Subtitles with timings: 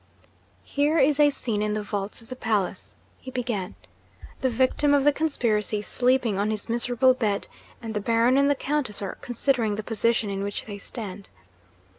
[0.63, 3.75] 'Here is a scene in the vaults of the palace,' he began.
[4.39, 7.47] 'The victim of the conspiracy is sleeping on his miserable bed;
[7.83, 11.29] and the Baron and the Countess are considering the position in which they stand.